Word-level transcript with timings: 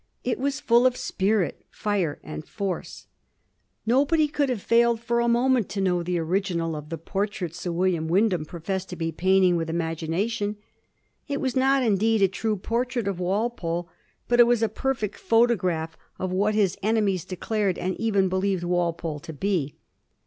It 0.23 0.39
was 0.39 0.59
full 0.59 0.87
of 0.87 0.97
spirit, 0.97 1.63
fire, 1.69 2.17
and 2.23 2.43
force. 2.43 3.05
Nobody 3.85 4.27
could 4.27 4.49
have 4.49 4.59
failed 4.63 4.99
for 4.99 5.19
a 5.19 5.27
moment 5.27 5.69
to 5.69 5.79
know 5.79 6.01
the 6.01 6.17
original 6.17 6.75
of 6.75 6.89
the 6.89 6.97
portrait 6.97 7.53
Sir 7.53 7.71
William 7.71 8.07
Wyndham 8.07 8.43
professed 8.45 8.89
to 8.89 8.95
be 8.95 9.11
painting 9.11 9.59
from 9.59 9.69
imagination. 9.69 10.55
It 11.27 11.39
was 11.39 11.55
not 11.55 11.83
indeed 11.83 12.23
a 12.23 12.27
true 12.27 12.55
portrait 12.57 13.07
of 13.07 13.19
Walpole, 13.19 13.89
but 14.27 14.39
it 14.39 14.47
was 14.47 14.63
a 14.63 14.69
perfect 14.69 15.17
photograph 15.19 15.95
of 16.17 16.31
what 16.31 16.55
his 16.55 16.79
enemies 16.81 17.23
declared 17.23 17.77
and 17.77 17.95
even 17.99 18.27
believed 18.27 18.63
Walpole 18.63 19.19
to 19.19 19.33
be. 19.33 19.75